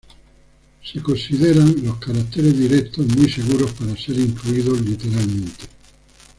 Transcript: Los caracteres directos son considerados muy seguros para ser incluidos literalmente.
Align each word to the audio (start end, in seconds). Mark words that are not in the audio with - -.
Los 0.95 1.03
caracteres 1.99 2.57
directos 2.57 3.05
son 3.05 3.13
considerados 3.13 3.15
muy 3.15 3.29
seguros 3.29 3.71
para 3.73 3.95
ser 3.95 4.17
incluidos 4.17 4.81
literalmente. 4.81 5.65